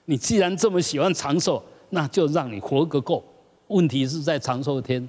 [0.05, 1.61] 你既然这么喜欢长寿，
[1.95, 3.23] 那就让你活个够。
[3.67, 5.07] 问题是在长寿天，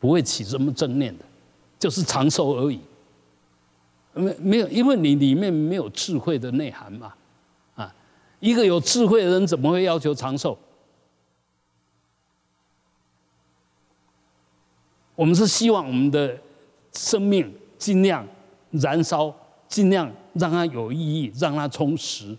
[0.00, 1.24] 不会起什么正念的，
[1.78, 2.80] 就是长寿而已。
[4.12, 7.14] 没没有，因为你里面没有智慧的内涵嘛。
[7.76, 7.94] 啊，
[8.40, 10.58] 一个有智慧的人怎么会要求长寿？
[15.14, 16.36] 我们是希望我们的
[16.92, 18.26] 生命尽量
[18.72, 19.32] 燃烧，
[19.68, 22.36] 尽量让它有意义，让它充实。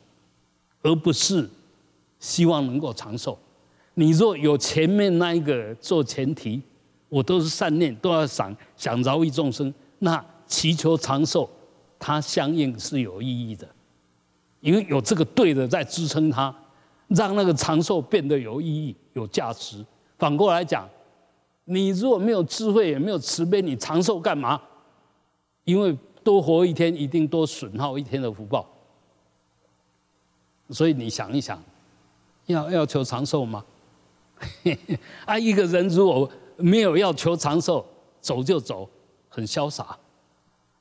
[0.81, 1.49] 而不是
[2.19, 3.37] 希望能够长寿。
[3.95, 6.61] 你若有前面那一个做前提，
[7.09, 11.49] 我都是善念，都要想想饶益众生，那祈求长寿，
[11.97, 13.67] 它相应是有意义的，
[14.61, 16.53] 因为有这个对的在支撑它，
[17.07, 19.85] 让那个长寿变得有意义、有价值。
[20.17, 20.87] 反过来讲，
[21.65, 24.61] 你如果没有智慧，也没有慈悲，你长寿干嘛？
[25.65, 28.67] 因为多活一天，一定多损耗一天的福报。
[30.69, 31.61] 所以你想一想，
[32.49, 33.63] 要要求长寿吗？
[35.25, 37.85] 啊，一个人如果没有要求长寿，
[38.19, 38.89] 走就走，
[39.29, 39.97] 很潇洒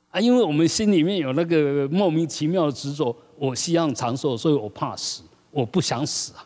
[0.09, 0.19] 啊。
[0.19, 6.45] 因为我们心里面有那个莫名其妙的执着，我希望长寿，所以我怕死，我不想死啊。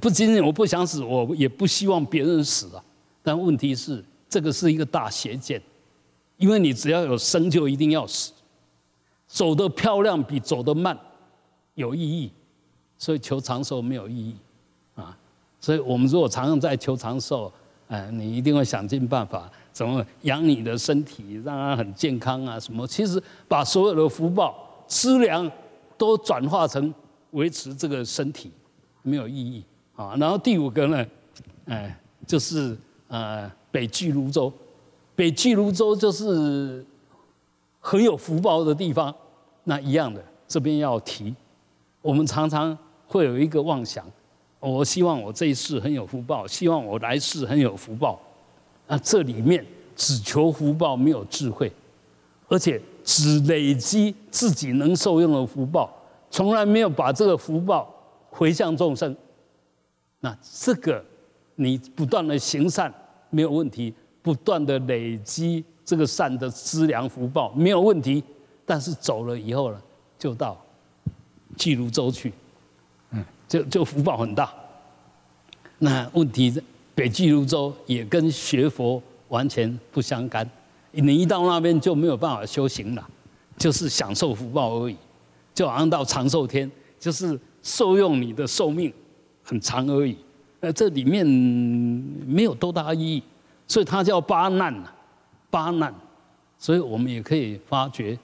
[0.00, 2.84] 不仅仅我不想死，我也不希望别人死啊。
[3.22, 5.60] 但问题是，这个是一个大邪见，
[6.36, 8.32] 因为你只要有生，就一定要死。
[9.26, 10.96] 走得漂亮比走得慢
[11.74, 12.30] 有意义。
[13.00, 14.36] 所以求长寿没有意义，
[14.94, 15.16] 啊，
[15.58, 17.50] 所以我们如果常常在求长寿，
[17.88, 22.86] 哎，你一定会想尽办法怎么养你的身体，让它很健康啊什么。
[22.86, 24.54] 其实把所有的福报、
[24.86, 25.50] 资粮
[25.96, 26.92] 都转化成
[27.30, 28.52] 维持这个身体，
[29.00, 29.64] 没有意义
[29.96, 30.14] 啊。
[30.18, 31.06] 然后第五个呢，
[31.64, 32.76] 哎，就是
[33.08, 34.52] 呃北俱泸州，
[35.16, 36.84] 北俱泸州就是
[37.80, 39.14] 很有福报的地方，
[39.64, 41.34] 那一样的这边要提，
[42.02, 42.76] 我们常常。
[43.10, 44.06] 会有一个妄想，
[44.60, 48.20] 我希望我这一世很有福报，希望我来世很有福报。
[48.86, 51.72] 那这里面只求福报，没有智慧，
[52.46, 55.92] 而且只累积自己能受用的福报，
[56.30, 57.92] 从来没有把这个福报
[58.30, 59.16] 回向众生。
[60.20, 61.04] 那这个
[61.56, 62.94] 你不断的行善
[63.28, 63.92] 没有问题，
[64.22, 68.22] 不断的累积这个善的资粮福报没有问题，
[68.64, 69.82] 但是走了以后呢，
[70.16, 70.56] 就到
[71.56, 72.32] 巨如州去。
[73.50, 74.48] 就就福报很大，
[75.80, 76.62] 那问题
[76.94, 80.48] 北俱泸州也跟学佛完全不相干，
[80.92, 83.04] 你一到那边就没有办法修行了，
[83.56, 84.96] 就是享受福报而已，
[85.52, 88.92] 就好像到长寿天，就是受用你的寿命
[89.42, 90.16] 很长而已，
[90.60, 93.22] 呃，这里面没有多大意义，
[93.66, 94.88] 所以它叫八难呐，
[95.50, 95.92] 八难，
[96.56, 98.16] 所以我们也可以发觉，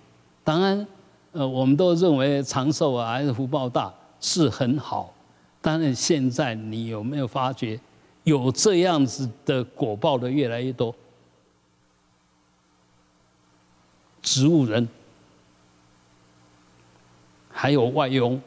[0.44, 0.86] 当然，
[1.32, 5.12] 呃，我们都认为长寿啊还是福报大是很好。
[5.60, 7.78] 当然，现在你有没有发觉，
[8.24, 10.94] 有这样子的果报的越来越多？
[14.22, 14.88] 植物人，
[17.48, 18.40] 还有外佣，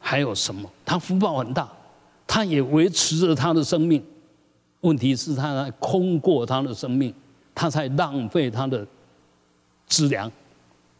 [0.00, 0.70] 还有什么？
[0.84, 1.70] 他福报很大，
[2.26, 4.04] 他也维持着他的生命。
[4.80, 7.12] 问题是他在空过他的生命，
[7.54, 8.86] 他才浪费他的
[9.86, 10.30] 资粮，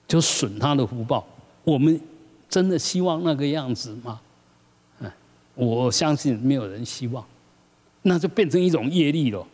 [0.06, 1.26] 就损他的福报。
[1.64, 2.00] 我们
[2.48, 4.20] 真的希望那个样子吗？
[5.58, 7.24] 我相信没有人希望，
[8.02, 9.44] 那就变成一种业力了，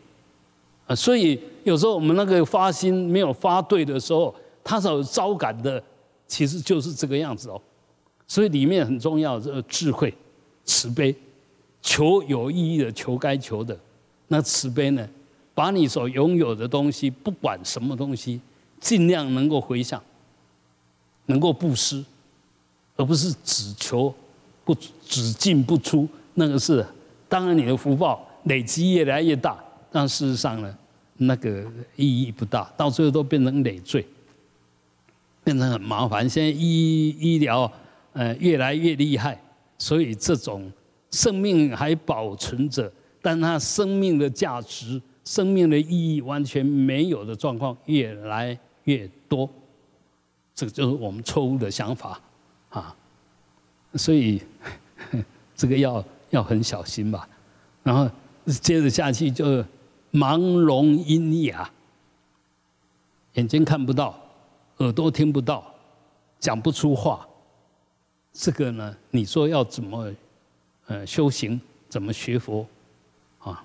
[0.86, 5.82] 啊，所以有时候我们那个发心没有发对的时候，它所招感的
[6.26, 7.58] 其实就是这个样子哦。
[8.28, 10.12] 所以里面很重要，这个智慧、
[10.66, 11.14] 慈悲，
[11.80, 13.74] 求有意义的，求该求的。
[14.28, 15.08] 那慈悲呢，
[15.54, 18.38] 把你所拥有的东西，不管什么东西，
[18.78, 20.02] 尽量能够回向，
[21.26, 22.04] 能够布施，
[22.96, 24.14] 而不是只求。
[24.64, 24.74] 不
[25.04, 26.84] 只进不出，那个是
[27.28, 30.78] 当然你的福报累积越来越大，但事实上呢，
[31.18, 31.64] 那个
[31.96, 34.06] 意义不大，到最后都变成累赘，
[35.42, 36.28] 变成很麻烦。
[36.28, 37.70] 现在医医疗
[38.12, 39.40] 呃越来越厉害，
[39.78, 40.70] 所以这种
[41.10, 49.48] 生命还保存着，但它生命的价值、生命的意义完全没有的状况越来越多，
[50.54, 52.20] 这个就是我们错误的想法
[52.70, 52.96] 啊。
[53.94, 54.42] 所以，
[55.54, 57.28] 这个要要很小心吧。
[57.82, 58.10] 然后
[58.46, 59.64] 接着下去，就
[60.12, 61.70] 盲聋喑哑，
[63.34, 64.18] 眼睛看不到，
[64.78, 65.72] 耳朵听不到，
[66.40, 67.26] 讲不出话。
[68.32, 70.12] 这个呢，你说要怎么
[70.86, 72.66] 呃修行，怎么学佛
[73.38, 73.64] 啊？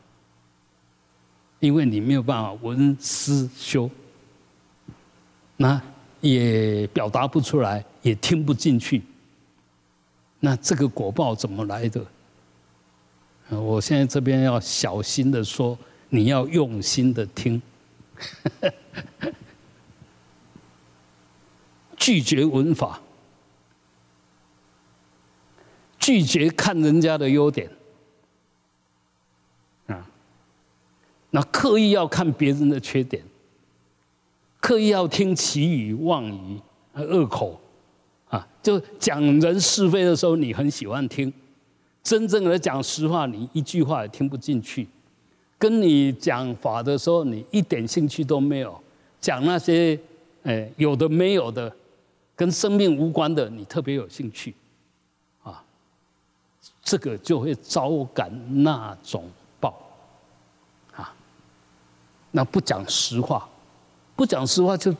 [1.60, 3.90] 因为你没有办法闻思修，
[5.58, 5.82] 那
[6.22, 9.02] 也表达不出来，也听不进去。
[10.40, 12.06] 那这个果报怎么来的？
[13.50, 15.76] 我现在这边要小心的说，
[16.10, 17.60] 你要用心的听，
[21.98, 23.02] 拒绝文法，
[25.98, 27.72] 拒绝看人家的优点，
[29.88, 30.08] 啊，
[31.32, 33.24] 那刻意要看别人的缺点，
[34.60, 36.62] 刻意要听奇语妄语
[36.94, 37.60] 恶口。
[38.70, 41.28] 就讲人是非的时候，你很喜欢听；
[42.04, 44.88] 真正的讲实话，你一句话也听不进去。
[45.58, 48.80] 跟你讲法的时候，你一点兴趣都没有。
[49.20, 50.00] 讲那些，
[50.44, 51.76] 哎，有的没有的，
[52.36, 54.54] 跟生命无关的，你特别有兴趣。
[55.42, 55.64] 啊，
[56.84, 58.32] 这个就会招感
[58.64, 59.24] 那种
[59.60, 59.76] 报。
[60.96, 61.12] 啊，
[62.30, 63.50] 那不讲实话，
[64.16, 64.96] 不讲实话就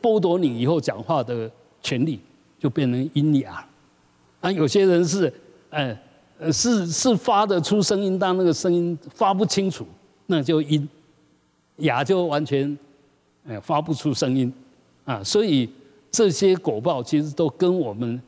[0.00, 1.50] 剥夺你以后讲话的
[1.82, 2.20] 权利。
[2.60, 3.66] 就变成阴哑，
[4.42, 5.32] 啊，有些人是，
[5.70, 5.98] 哎，
[6.52, 9.86] 是是发得出声音，但那个声音发不清楚，
[10.26, 10.86] 那就阴，
[11.78, 12.78] 哑就完全，
[13.48, 14.52] 哎，发不出声音，
[15.06, 15.66] 啊，所以
[16.10, 18.20] 这些果报其实都跟我们，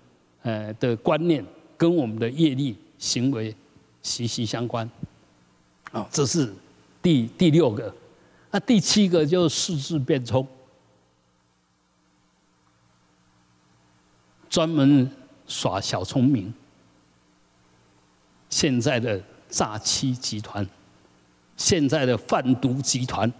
[0.42, 1.44] 呃的观念，
[1.76, 3.54] 跟我们的业力行为
[4.00, 4.90] 息息相关，
[5.90, 6.50] 啊，这是
[7.02, 7.94] 第第六个，
[8.50, 10.46] 那第七个就四字变冲。
[14.52, 15.10] 专门
[15.46, 16.52] 耍小聪明，
[18.50, 20.68] 现在的诈欺集团，
[21.56, 23.32] 现在的贩毒集团，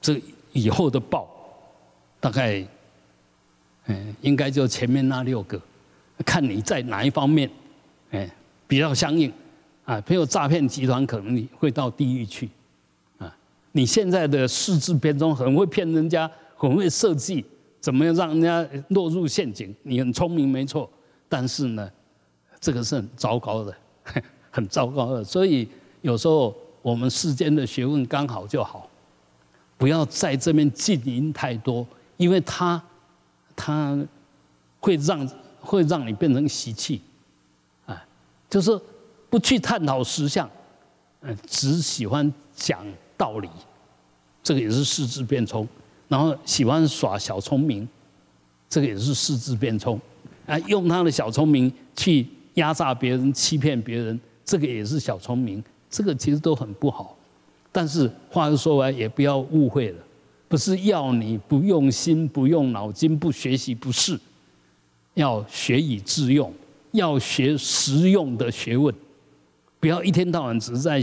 [0.00, 0.20] 这
[0.52, 1.28] 以后的报，
[2.18, 2.66] 大概，
[3.84, 5.62] 嗯，应该就前面那六个，
[6.24, 7.48] 看你在哪一方面，
[8.10, 8.28] 哎，
[8.66, 9.32] 比较相应，
[9.84, 12.50] 啊，没有诈骗集团可能你会到地狱去，
[13.18, 13.32] 啊，
[13.70, 17.46] 你现在的四字编中很会骗人家，很会设计。
[17.80, 19.74] 怎么样让人家落入陷阱？
[19.82, 20.90] 你很聪明，没错，
[21.28, 21.90] 但是呢，
[22.60, 23.76] 这个是很糟糕的，
[24.50, 25.22] 很糟糕的。
[25.22, 25.68] 所以
[26.02, 28.88] 有时候我们世间的学问刚好就好，
[29.78, 31.86] 不要在这边浸淫太多，
[32.16, 32.82] 因为它
[33.54, 33.96] 它
[34.80, 35.28] 会让
[35.60, 37.02] 会让你变成习气，
[37.86, 38.04] 啊，
[38.50, 38.80] 就是
[39.30, 40.48] 不去探讨实相，
[41.20, 42.84] 嗯，只喜欢讲
[43.16, 43.48] 道理，
[44.42, 45.66] 这个也是四字变通。
[46.08, 47.88] 然后喜欢耍小聪明，
[48.68, 50.00] 这个也是四字变聪，
[50.46, 57.16] 啊，用他的小聪明去压榨别人、欺骗别人，这个也是小聪明，这个其实都很不好。
[57.72, 59.98] 但是话又说回来，也不要误会了，
[60.48, 64.18] 不是要你不用心、不用脑筋、不学习，不是，
[65.14, 66.52] 要学以致用，
[66.92, 68.94] 要学实用的学问，
[69.80, 71.02] 不要一天到晚只是在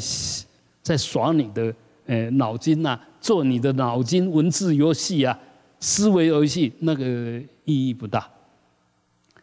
[0.81, 1.73] 在耍你的
[2.05, 2.99] 呃脑筋呐。
[3.23, 5.39] 做你的脑筋文字游戏啊，
[5.79, 8.29] 思维游戏那个意义不大。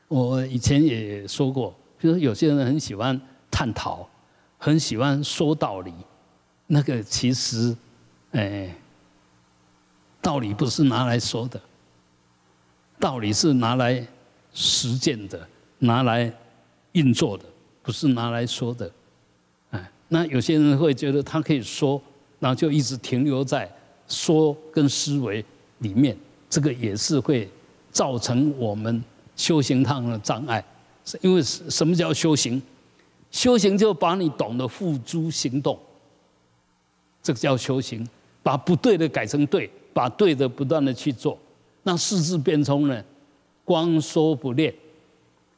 [0.07, 3.19] 我以前也说过，比如有些人很喜欢
[3.51, 4.07] 探讨，
[4.59, 5.95] 很喜欢说道理，
[6.67, 7.75] 那个其实，
[8.33, 8.77] 哎，
[10.21, 11.59] 道理不是拿来说的，
[12.99, 14.07] 道理是拿来
[14.53, 16.31] 实践的，拿来
[16.93, 17.47] 运作的，
[17.83, 18.93] 不是拿来说的。
[19.71, 21.99] 哎，那有些人会觉得他可以说。
[22.41, 23.71] 然后就一直停留在
[24.09, 25.45] 说跟思维
[25.79, 26.17] 里面，
[26.49, 27.49] 这个也是会
[27.93, 29.01] 造成我们
[29.37, 30.65] 修行上的障碍。
[31.21, 32.61] 因为什么叫修行？
[33.31, 35.79] 修行就把你懂得付诸行动，
[37.23, 38.09] 这个叫修行。
[38.43, 41.39] 把不对的改成对，把对的不断的去做。
[41.83, 43.05] 那四字变通呢？
[43.65, 44.75] 光说不练，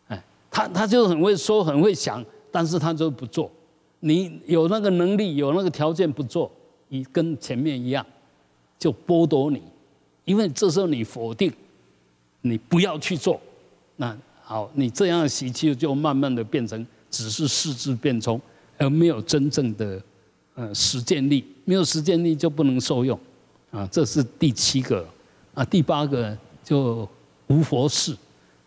[0.08, 3.50] 哎，他他就很会说，很会想，但是他就不做。
[4.00, 6.50] 你有那个能力，有那个条件不做。
[6.92, 8.04] 你跟前面一样，
[8.78, 9.62] 就剥夺你，
[10.26, 11.50] 因为这时候你否定，
[12.42, 13.40] 你不要去做，
[13.96, 18.38] 那好，你这样的习气就慢慢的变成只是四肢变冲，
[18.76, 20.02] 而没有真正的
[20.54, 23.18] 呃实践力，没有实践力就不能受用，
[23.70, 25.08] 啊，这是第七个，
[25.54, 27.08] 啊，第八个就
[27.46, 28.14] 无佛事，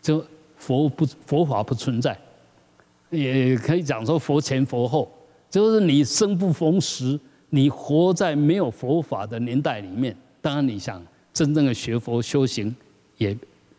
[0.02, 2.18] 就佛不佛法不存在，
[3.10, 5.08] 也可以讲说佛前佛后，
[5.48, 7.16] 就是你生不逢时。
[7.50, 12.74] 你活在没有佛法的年代里面，当然你想真正的学佛修行，
[13.16, 13.36] 也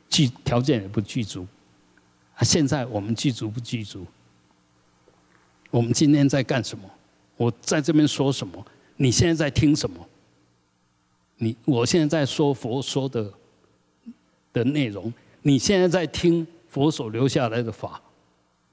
[0.10, 1.46] 具条件也不具足。
[2.42, 4.06] 现在我们具足不具足？
[5.70, 6.90] 我们今天在干什么？
[7.36, 8.66] 我在这边说什么？
[8.96, 10.08] 你现在在听什么？
[11.38, 13.32] 你我现在在说佛说的
[14.54, 15.14] 的内容，
[15.44, 18.02] 你现在在听佛所留下来的法，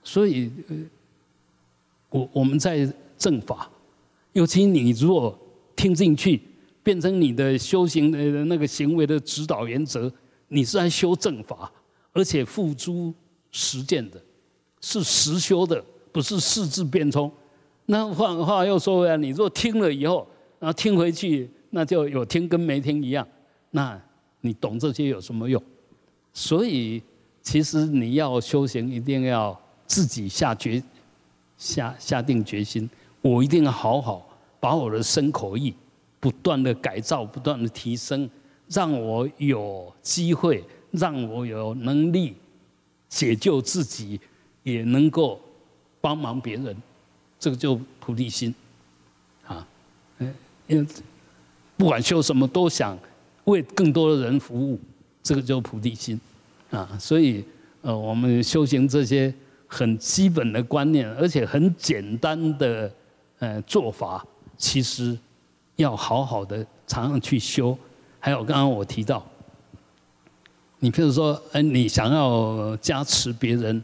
[0.03, 0.51] 所以，
[2.09, 3.71] 我我们在正法，
[4.35, 5.37] 尤其你如果
[5.75, 6.41] 听进去，
[6.83, 10.13] 变成你的修行的那个行为的指导原则，
[10.49, 11.73] 你是在修正法，
[12.13, 13.13] 而且付诸
[13.51, 14.23] 实践的，
[14.81, 15.83] 是实修的，
[16.13, 17.33] 不是四字变通。
[17.87, 20.27] 那换话又说回来，你若听了以后，
[20.61, 21.51] 然后听回去。
[21.77, 23.27] 那就有听跟没听一样，
[23.73, 24.01] 那
[24.43, 25.61] 你懂这些有什么用？
[26.33, 27.03] 所以
[27.43, 30.81] 其实你要修行，一定要自己下决
[31.59, 32.89] 下下定决心，
[33.25, 34.29] 我一定要好好
[34.61, 35.75] 把我的身口意
[36.21, 38.29] 不断的改造，不断的提升，
[38.69, 42.35] 让我有机会，让我有能力
[43.09, 44.21] 解救自己，
[44.63, 45.41] 也能够
[46.03, 46.77] 帮忙别人，
[47.41, 48.55] 这个就菩提心
[49.47, 49.67] 啊，
[50.19, 50.35] 嗯，
[50.67, 50.87] 因为。
[51.77, 52.97] 不管修什么，都想
[53.47, 54.79] 为更多的人服务，
[55.25, 56.19] 这个叫菩提心
[56.71, 56.97] 啊。
[57.01, 57.45] 所以，
[57.83, 59.35] 呃，我们修行这些
[59.67, 62.91] 很基本的观念，而且很简单的
[63.39, 64.25] 呃做法，
[64.57, 65.19] 其实
[65.77, 67.77] 要好好的常常去修。
[68.19, 69.25] 还有刚刚我提到，
[70.79, 73.83] 你譬如说，哎，你想要加持别人，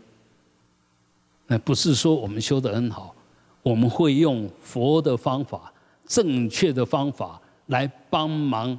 [1.47, 3.15] 那不是说我们修的很好，
[3.63, 5.73] 我们会用佛的方法，
[6.07, 7.41] 正确的方法。
[7.67, 8.77] 来帮忙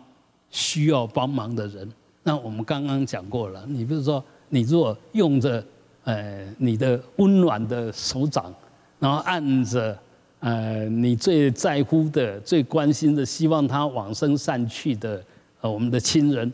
[0.49, 1.89] 需要帮忙的人。
[2.23, 5.65] 那我们刚刚讲过了，你比如说，你如果用着
[6.03, 8.53] 呃你的温暖的手掌，
[8.99, 9.97] 然后按着
[10.41, 15.23] 呃你最在乎的、最关心的、希望他往生善去的
[15.61, 16.51] 呃我们的亲人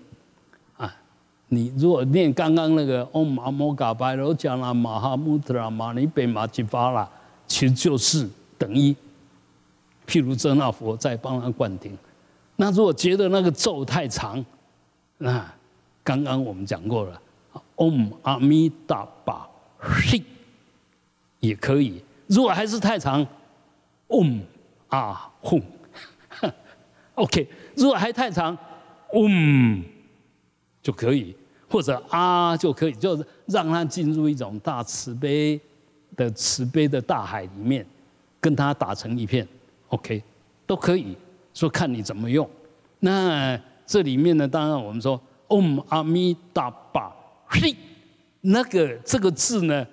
[0.76, 0.94] 啊，
[1.48, 7.08] 你如果念刚刚那个 Om Amo Ga Bai Ro Jia La Ma Ha Mu Tra Manibhajvalla，
[7.48, 8.94] 其实就是等于
[10.06, 11.98] 譬如遮那佛在帮他灌顶。
[12.58, 14.44] 那如果觉得那个咒太长，
[15.18, 15.50] 那
[16.04, 17.22] 刚刚我们讲过了
[17.78, 19.48] ，Om 阿弥达巴
[19.80, 20.22] 嘿，
[21.40, 22.04] 也可以。
[22.28, 23.26] 如果还是太长
[24.08, 24.42] ，Om
[24.88, 25.62] 啊吽
[27.16, 27.48] ，OK。
[27.76, 28.58] 如果还太长
[29.12, 29.84] ，Om
[30.82, 31.36] 就可以，
[31.70, 35.60] 或者啊就可以，就是让他进入一种大慈悲
[36.16, 37.86] 的慈悲的大海里面，
[38.40, 39.48] 跟他打成一片
[39.90, 40.24] ，OK，
[40.66, 41.18] 都可以。
[41.54, 42.48] 说看你怎么用，
[43.00, 47.12] 那这里面呢，当然我们说 Om 阿弥达巴
[47.48, 47.76] 嘿，
[48.42, 49.84] 那个这个字呢，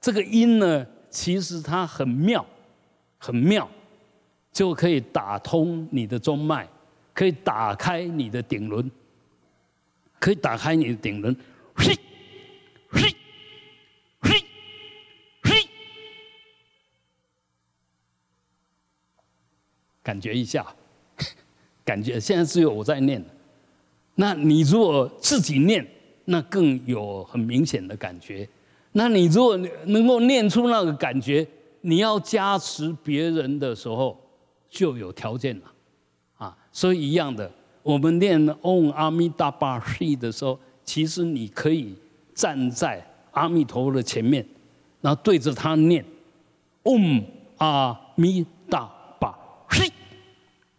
[0.00, 2.46] 这个音呢，其实它很妙，
[3.20, 3.70] 很妙，
[4.50, 6.66] 就可以打通你的中脉，
[7.14, 8.90] 可以打开你的顶轮，
[10.18, 11.36] 可以打开你的顶轮，
[11.74, 11.94] 嘿，
[12.88, 13.14] 嘿，
[14.22, 14.44] 嘿，
[15.42, 15.68] 嘿，
[20.02, 20.66] 感觉一下。
[21.82, 23.24] 感觉现在只有我在念，
[24.14, 25.84] 那你如果自己念，
[26.26, 28.48] 那更有很明显的感觉。
[28.92, 29.56] 那你如果
[29.86, 31.44] 能够念出那个感觉，
[31.82, 34.18] 你要加持别人的时候
[34.68, 35.72] 就有条件了，
[36.36, 37.50] 啊，所以一样的，
[37.82, 41.96] 我们念 Om 阿弥达巴西的时候，其实你可以
[42.34, 44.46] 站在阿弥陀佛的前面，
[45.00, 46.04] 然后对着他念
[46.84, 47.24] Om
[47.58, 49.38] 阿弥达巴
[49.70, 49.92] 西。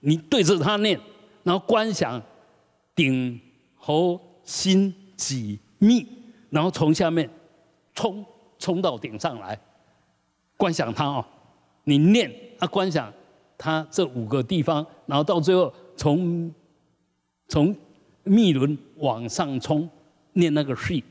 [0.04, 0.99] 你对着他念，
[1.43, 2.22] 然后观想
[2.95, 3.39] 顶
[3.76, 6.08] 喉心脊密，
[6.49, 7.30] 然后从下面
[7.93, 8.26] 冲
[8.58, 9.60] 冲到顶上来，
[10.62, 11.26] 观想它哦，
[11.86, 13.12] 你念啊观想
[13.57, 16.53] 它这五个地方，然后到最后从
[17.47, 17.76] 从
[18.24, 19.89] 密轮往上冲，
[20.34, 21.03] 念那个气，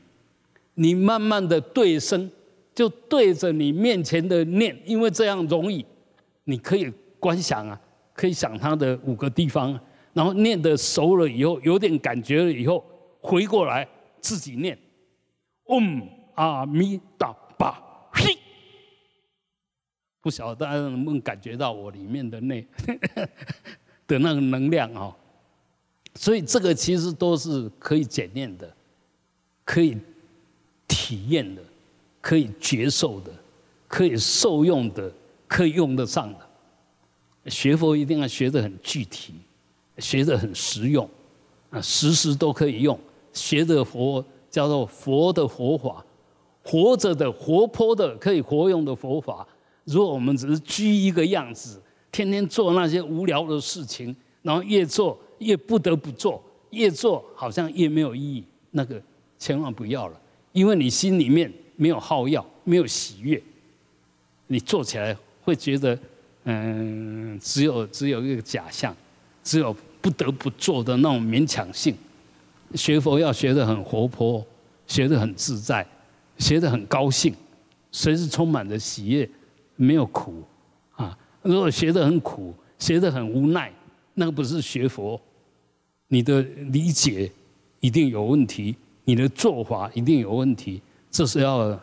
[0.75, 2.31] 你慢慢的对声，
[2.73, 5.85] 就对着你面前的念，因为这样容易，
[6.45, 6.89] 你可以
[7.19, 7.77] 观想啊。
[8.13, 9.77] 可以想它的五个地方，
[10.13, 12.83] 然后念的熟了以后，有点感觉了以后，
[13.19, 13.87] 回过来
[14.19, 14.77] 自己念。
[15.65, 17.35] 嗡阿弥达，
[20.21, 22.61] 不晓得大家能不能感觉到我里面的那
[24.07, 25.15] 的那个能量啊？
[26.15, 28.71] 所以这个其实都是可以检验的，
[29.63, 29.97] 可以
[30.87, 31.61] 体验的，
[32.19, 33.31] 可以接受的，
[33.87, 35.11] 可以受用的，
[35.47, 37.49] 可以用得上的。
[37.49, 39.33] 学佛一定要学得很具体，
[39.97, 41.09] 学得很实用，
[41.69, 42.99] 啊，时时都可以用。
[43.33, 46.05] 学的佛叫做佛的佛法，
[46.61, 49.47] 活着的活泼的可以活用的佛法。
[49.85, 59.01] 如果我们只是居一个样子，天天做那些无聊的事情，然后越做越不得不做，越做好像越没有意义，那个
[59.37, 60.19] 千万不要了，
[60.51, 63.41] 因为你心里面没有好药，没有喜悦，
[64.47, 65.97] 你做起来会觉得。
[66.43, 68.95] 嗯，只有只有一个假象，
[69.43, 69.71] 只有
[70.01, 71.95] 不得不做的那种勉强性。
[72.73, 74.43] 学佛要学得很活泼，
[74.87, 75.85] 学得很自在，
[76.39, 77.31] 学得很高兴，
[77.91, 79.29] 随时充满着喜悦，
[79.83, 80.43] 没有苦
[80.95, 81.17] 啊。
[81.41, 83.71] 如果学得很苦，学得很无奈，
[84.13, 85.19] 那个不是学佛，
[86.07, 87.31] 你的理解
[87.79, 88.75] 一定有问题，
[89.05, 90.81] 你的做法一定有问题。
[91.09, 91.79] 这是要，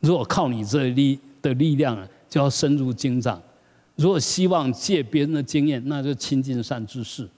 [0.00, 1.96] 如果靠你这力的力量，
[2.28, 3.40] 就要深入经藏；
[3.96, 7.28] 如果希望借别人的经验，那就亲近善知识，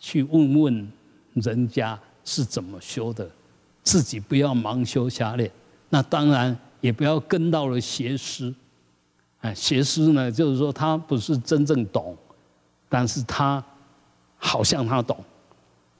[0.00, 0.88] 去问问。
[1.34, 3.30] 人家是怎么修的，
[3.84, 5.48] 自己不要盲修瞎练。
[5.88, 8.52] 那当然也不要跟到了邪师。
[9.40, 12.16] 哎，学师呢，就是说他不是真正懂，
[12.88, 13.62] 但是他
[14.36, 15.16] 好像他懂。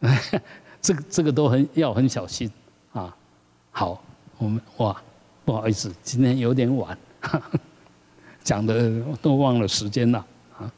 [0.81, 2.51] 这个这个都很要很小心
[2.93, 3.15] 啊。
[3.71, 4.03] 好，
[4.39, 5.01] 我们哇，
[5.45, 6.97] 不好意思，今天有点晚，
[8.43, 10.27] 讲的都忘了时间了
[10.59, 10.73] 啊。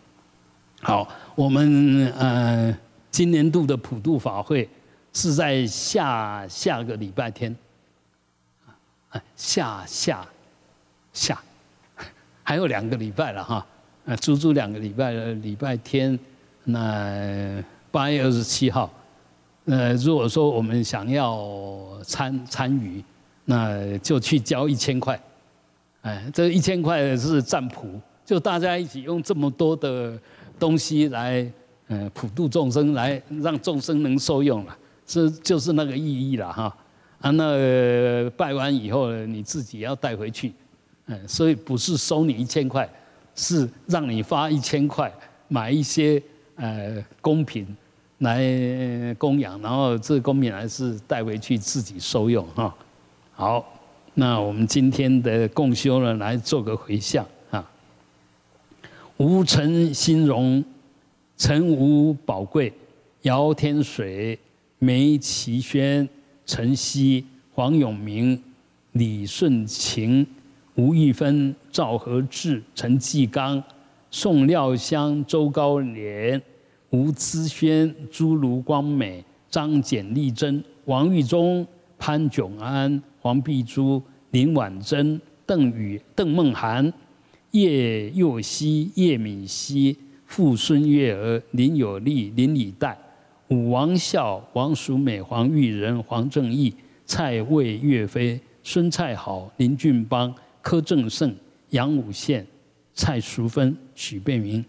[0.81, 2.79] 好，我们呃。
[3.13, 4.71] 今年度的普渡法会
[5.13, 7.55] 是在下下个礼拜天，
[9.11, 10.25] 啊，下下
[11.13, 11.43] 下，
[12.51, 13.65] 还有两个礼拜了哈，
[14.05, 16.19] 啊，足足两个礼拜的礼拜天，
[16.65, 18.91] 那八月二十七号，
[19.67, 21.49] 呃，如果说我们想要
[22.03, 23.05] 参参与，
[23.45, 25.23] 那就去交一千块，
[26.03, 27.87] 哎，这一千块是占卜，
[28.27, 30.19] 就大家一起用这么多的
[30.59, 31.49] 东西来。
[31.87, 34.77] 嗯，普度众生，来让众生能受用了，
[35.07, 36.77] 这就是那个意义了哈。
[37.21, 40.53] 啊，那拜完以后你自己要带回去，
[41.27, 42.89] 所以不是收你一千块，
[43.35, 45.13] 是让你发一千块
[45.49, 46.23] 买一些
[46.57, 47.67] 呃贡品
[48.19, 48.43] 来
[49.19, 52.75] 供养，然后这贡品还是带回去自己收用哈。
[53.33, 53.65] 好，
[54.15, 57.71] 那我们今天的共修呢，来做个回向啊，
[59.17, 60.65] 无尘心容。
[61.43, 62.71] 陈吴宝贵、
[63.23, 64.39] 姚天水、
[64.79, 66.07] 梅其轩、
[66.45, 68.39] 陈曦、黄永明、
[68.93, 70.27] 李顺晴、
[70.81, 73.63] 吴玉芬、赵和志、陈继刚、
[74.11, 76.41] 宋廖香、周高莲、
[76.89, 81.67] 吴资轩、朱卢光美、张简丽珍、王玉忠、
[81.99, 86.91] 潘炯安、黄碧珠、林婉珍、邓宇、邓梦涵、
[87.51, 89.95] 叶佑熙、叶敏熙。
[90.25, 92.97] 傅孙月儿林有利林礼代
[93.49, 96.73] 武王孝王淑美黄玉仁黄正义
[97.05, 100.33] 蔡魏岳飞孙蔡好林俊邦
[100.63, 101.35] 柯正胜
[101.71, 102.47] 杨武宪
[102.95, 104.65] 蔡淑芬许贝明，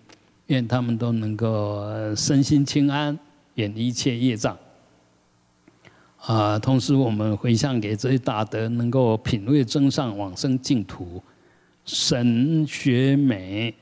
[0.47, 1.83] 愿他们都能够
[2.15, 3.17] 身心清安，
[3.55, 4.57] 远离一切业障。
[6.17, 11.21] 啊，同时我们回向给这些大德，能够品味真上往生净土。
[11.85, 13.73] 沈学美。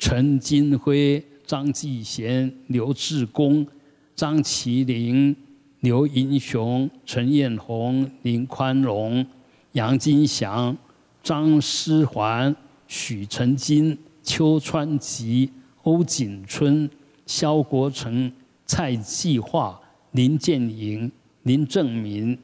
[0.00, 3.66] 陈金辉、张继贤、刘志功、
[4.14, 5.34] 张麒麟、
[5.80, 9.26] 刘英雄、陈彦宏、林宽荣、
[9.72, 10.76] 杨金祥、
[11.22, 12.54] 张思环、
[12.86, 15.50] 许成金、邱川吉、
[15.82, 16.88] 欧锦春、
[17.26, 18.32] 肖国成、
[18.64, 19.80] 蔡继化、
[20.12, 21.10] 林建营、
[21.42, 22.38] 林正民、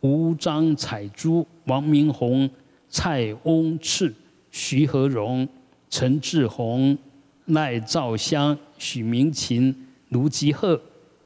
[0.00, 2.48] 吴张彩珠、王明宏、
[2.88, 4.14] 蔡翁赤、
[4.50, 5.48] 徐和荣。
[5.90, 6.98] 陈志宏、
[7.46, 9.74] 赖兆香、许明琴、
[10.10, 10.78] 卢吉鹤、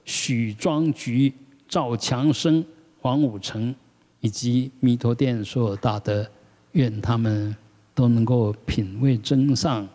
[0.04, 1.32] 许庄菊、
[1.68, 2.64] 赵强生、
[3.00, 3.74] 黄武成，
[4.20, 6.24] 以及弥陀殿所有大德，
[6.72, 7.56] 愿他们
[7.94, 9.88] 都能够品味真上，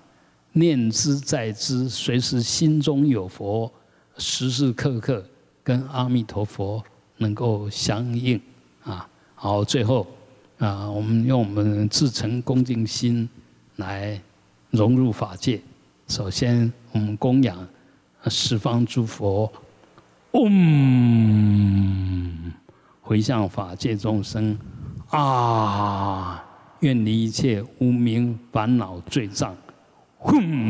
[0.54, 3.72] 念之在之，随时心中有佛，
[4.18, 5.24] 时时刻刻
[5.64, 6.84] 跟阿弥陀佛
[7.18, 8.42] 能够相应。
[8.84, 10.08] 啊，好，最后
[10.58, 13.30] 啊，我们用我们至诚恭敬心
[13.76, 14.20] 来。
[14.70, 15.62] 融入法界，
[16.10, 17.66] 首先我们供养
[18.26, 19.50] 十方诸佛，
[20.32, 20.52] 嗡，
[23.02, 24.60] 回向法界众生，
[25.10, 26.44] 啊，
[26.82, 29.56] 愿离一切无明烦恼罪障，
[30.20, 30.66] 哼。